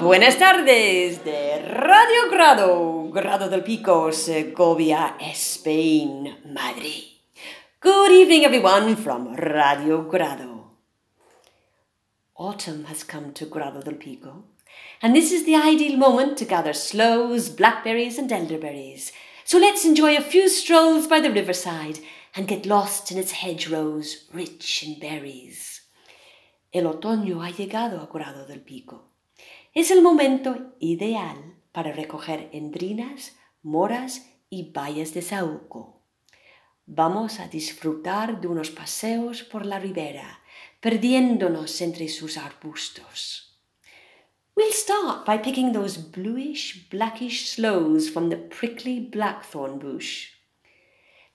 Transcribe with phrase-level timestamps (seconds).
[0.00, 7.04] Buenas tardes de Radio Grado, Grado del Pico, Segovia, Spain, Madrid.
[7.82, 10.70] Good evening, everyone, from Radio Grado.
[12.34, 14.44] Autumn has come to Grado del Pico,
[15.02, 19.12] and this is the ideal moment to gather sloes, blackberries, and elderberries.
[19.44, 22.00] So let's enjoy a few strolls by the riverside
[22.34, 25.80] and get lost in its hedgerows rich in berries.
[26.72, 29.08] El otoño ha llegado a Grado del Pico.
[29.74, 36.02] Es el momento ideal para recoger endrinas, moras y bayas de saúco.
[36.86, 40.40] Vamos a disfrutar de unos paseos por la ribera,
[40.80, 43.49] perdiéndonos entre sus arbustos.
[44.60, 50.32] We'll start by picking those bluish, blackish sloes from the prickly blackthorn bush.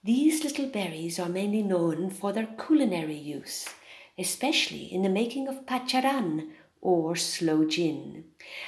[0.03, 3.67] These little berries are mainly known for their culinary use,
[4.15, 8.25] especially in the making of pacharan, or sloe gin.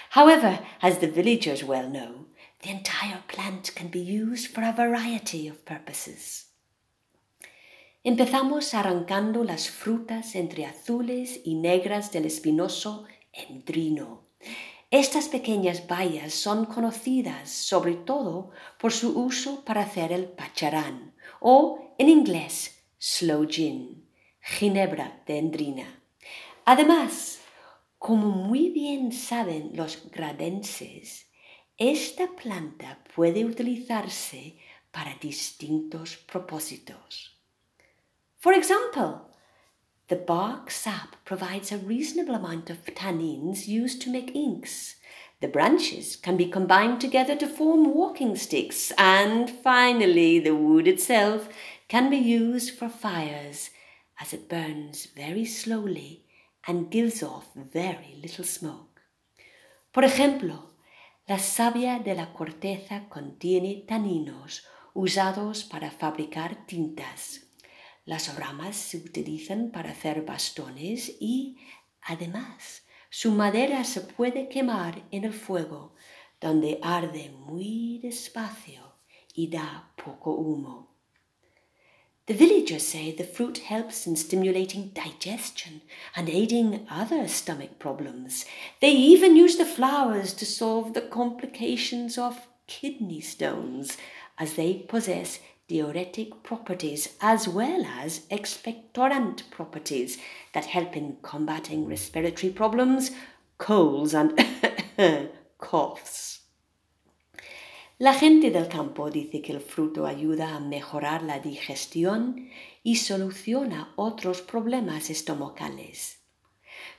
[0.10, 2.26] However, as the villagers well know,
[2.64, 6.48] the entire plant can be used for a variety of purposes.
[8.04, 14.27] Empezamos arrancando las frutas entre azules y negras del espinoso endrino.
[14.90, 21.94] Estas pequeñas bayas son conocidas sobre todo por su uso para hacer el pacharán o
[21.98, 24.08] en inglés sloe gin,
[24.40, 26.02] ginebra de endrina.
[26.64, 27.40] Además,
[27.98, 31.30] como muy bien saben los gradenses,
[31.78, 34.58] esta planta puede utilizarse
[34.92, 37.38] para distintos propósitos.
[38.38, 39.28] For example,
[40.10, 44.96] the bark sap provides a reasonable amount of tannins used to make inks.
[45.42, 51.50] The branches can be combined together to form walking sticks, and finally, the wood itself
[51.88, 53.70] can be used for fires
[54.20, 56.26] as it burns very slowly
[56.66, 59.02] and gives off very little smoke.
[59.92, 60.74] Por ejemplo,
[61.28, 67.47] la savia de la corteza contiene taninos usados para fabricar tintas.
[68.08, 71.58] Las ramas se utilizan para hacer bastones y,
[72.02, 75.94] además, su madera se puede quemar en el fuego,
[76.40, 78.94] donde arde muy despacio
[79.36, 80.88] y da poco humo.
[82.28, 85.82] The villagers say the fruit helps in stimulating digestion
[86.16, 88.46] and aiding other stomach problems.
[88.80, 93.98] They even use the flowers to solve the complications of kidney stones,
[94.38, 100.18] as they possess diuretic properties as well as expectorant properties
[100.54, 103.12] that help in combating respiratory problems,
[103.58, 104.40] colds, and
[105.58, 106.42] coughs.
[108.00, 112.50] La gente del campo dice que el fruto ayuda a mejorar la digestión
[112.84, 116.20] y soluciona otros problemas estomacales.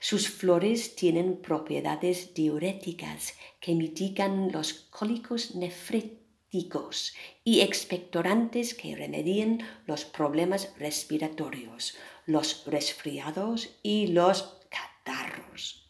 [0.00, 6.17] Sus flores tienen propiedades diuréticas que mitigan los cólicos nefríticos
[6.50, 15.84] y expectorantes que remedian los problemas respiratorios, los resfriados y los catarros.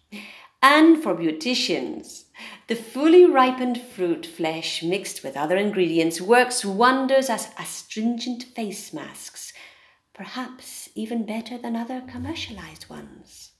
[0.60, 2.24] And for beauticians,
[2.66, 9.52] the fully ripened fruit flesh mixed with other ingredients works wonders as astringent face masks,
[10.12, 13.52] perhaps even better than other commercialized ones.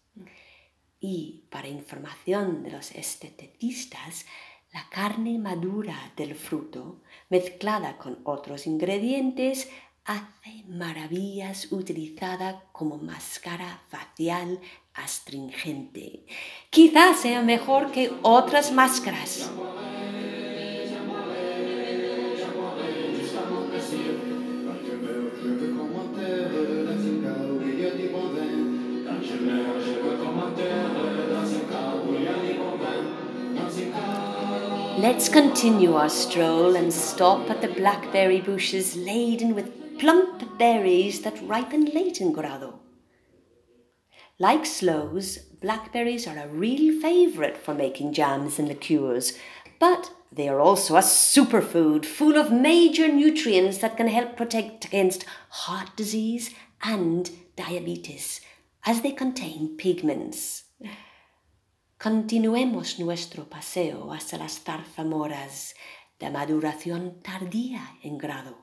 [1.01, 4.25] Y para información de los esteticistas,
[4.73, 9.69] la carne madura del fruto, mezclada con otros ingredientes,
[10.05, 14.61] hace maravillas utilizada como máscara facial
[14.95, 16.25] astringente.
[16.71, 19.51] Quizás sea mejor que otras máscaras.
[34.99, 41.41] Let's continue our stroll and stop at the blackberry bushes laden with plump berries that
[41.47, 42.81] ripen late in Grado.
[44.41, 49.39] Like sloes, blackberries are a real favourite for making jams and liqueurs,
[49.79, 55.25] but they are also a superfood full of major nutrients that can help protect against
[55.49, 56.53] heart disease
[56.83, 58.41] and diabetes,
[58.85, 60.65] as they contain pigments.
[62.01, 65.75] Continuemos nuestro paseo hasta las zarzamoras
[66.21, 68.57] de maduración tardía en grado.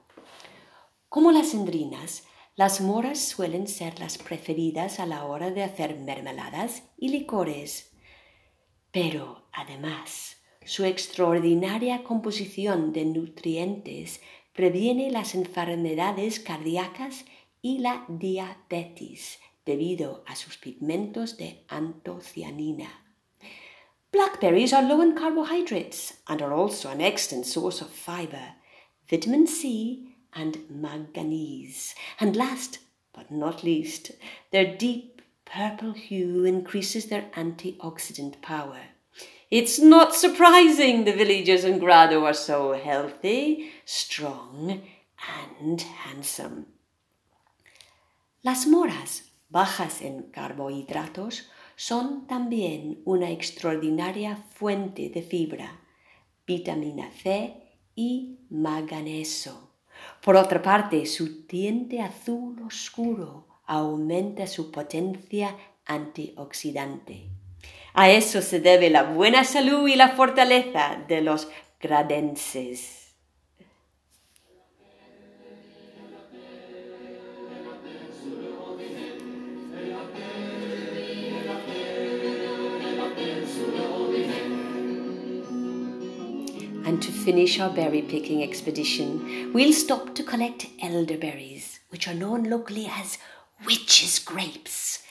[1.09, 2.23] Como las endrinas,
[2.55, 7.91] las moras suelen ser las preferidas a la hora de hacer mermeladas y licores.
[8.91, 14.21] Pero, además, su extraordinaria composición de nutrientes
[14.53, 17.25] previene las enfermedades cardíacas
[17.61, 23.04] y la diabetes debido a sus pigmentos de antocianina.
[24.15, 28.53] Blackberries are low in carbohydrates and are also an excellent source of fiber,
[29.09, 31.93] vitamin C, and manganese.
[32.17, 32.79] And last
[33.13, 34.11] but not least,
[34.51, 38.79] their deep purple hue increases their antioxidant power.
[39.51, 44.81] It's not surprising the villagers in Grado are so healthy, strong,
[45.59, 46.67] and handsome.
[48.45, 51.41] Las moras, bajas en carbohidratos,
[51.75, 55.79] son también una extraordinaria fuente de fibra,
[56.47, 57.53] vitamina C
[57.95, 59.71] y manganeso.
[60.21, 65.55] Por otra parte, su diente azul oscuro aumenta su potencia
[65.85, 67.29] antioxidante.
[67.93, 71.47] A eso se debe la buena salud y la fortaleza de los
[71.79, 73.04] gradenses.
[87.25, 93.17] Finish our berry picking expedition, we'll stop to collect elderberries, which are known locally as
[93.65, 95.01] witches' grapes.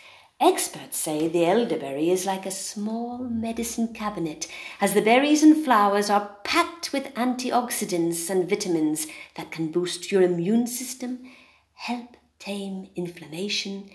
[0.40, 4.46] Experts say the elderberry is like a small medicine cabinet,
[4.80, 10.22] as the berries and flowers are packed with antioxidants and vitamins that can boost your
[10.22, 11.18] immune system,
[11.72, 13.90] help tame inflammation,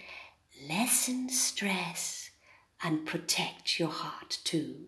[0.68, 2.32] lessen stress,
[2.84, 4.88] and protect your heart too.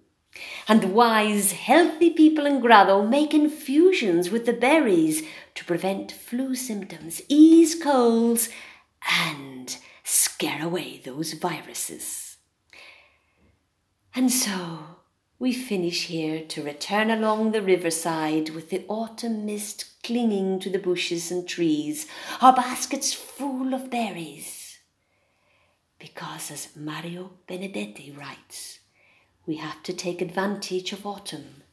[0.68, 5.24] And wise, healthy people in Grado make infusions with the berries
[5.56, 8.50] to prevent flu symptoms, ease colds,
[9.28, 12.38] and scare away those viruses.
[14.16, 14.80] And so
[15.40, 20.80] we finish here to return along the riverside with the autumn mist clinging to the
[20.80, 22.08] bushes and trees,
[22.42, 24.80] our baskets full of berries.
[25.98, 28.81] Because, as Mario Benedetti writes,
[29.48, 31.64] we have to take advantage of autumn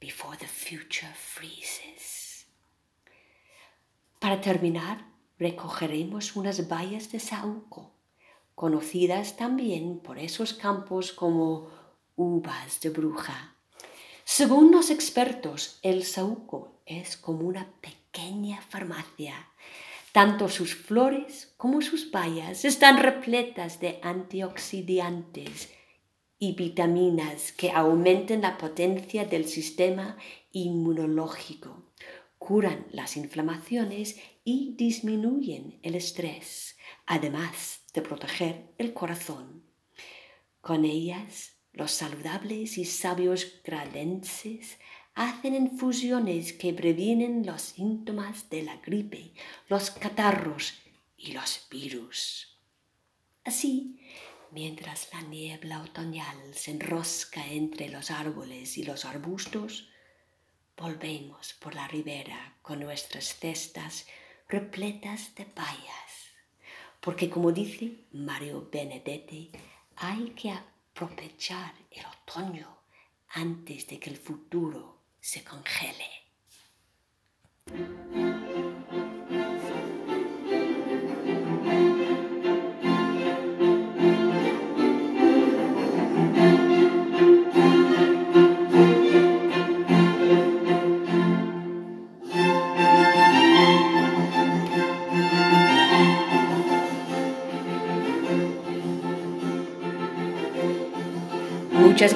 [0.00, 2.46] before the future freezes.
[4.18, 5.04] Para terminar,
[5.38, 7.92] recogeremos unas bayas de saúco,
[8.54, 11.68] conocidas también por esos campos como
[12.16, 13.56] uvas de bruja.
[14.24, 19.48] Según los expertos, el saúco es como una pequeña farmacia.
[20.12, 25.70] Tanto sus flores como sus bayas están repletas de antioxidantes
[26.42, 30.16] y vitaminas que aumenten la potencia del sistema
[30.50, 31.84] inmunológico,
[32.36, 39.62] curan las inflamaciones y disminuyen el estrés, además de proteger el corazón.
[40.60, 44.80] Con ellas, los saludables y sabios gradenses
[45.14, 49.32] hacen infusiones que previenen los síntomas de la gripe,
[49.68, 50.74] los catarros
[51.16, 52.58] y los virus.
[53.44, 54.00] Así,
[54.52, 59.88] mientras la niebla otoñal se enrosca entre los árboles y los arbustos,
[60.76, 64.06] volvemos por la ribera con nuestras cestas
[64.48, 66.30] repletas de bayas,
[67.00, 69.50] porque como dice Mario Benedetti,
[69.96, 72.78] hay que aprovechar el otoño
[73.30, 76.10] antes de que el futuro se congele.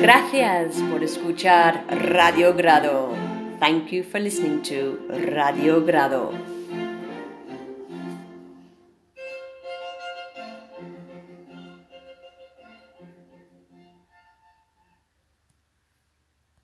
[0.00, 3.14] Gracias por escuchar Radio Grado.
[3.58, 6.55] Thank you for listening to Radio Grado.